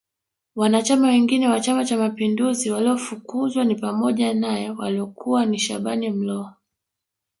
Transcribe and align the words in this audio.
Wanachama 0.55 1.07
wengine 1.07 1.47
wa 1.47 1.59
chama 1.59 1.85
cha 1.85 1.97
mapinduzi 1.97 2.71
waliofukuzwa 2.71 3.63
ni 3.63 3.75
pamoja 3.75 4.33
nae 4.33 4.69
walikuwa 4.69 5.45
ni 5.45 5.59
Shaban 5.59 6.09
Mloo 6.09 6.49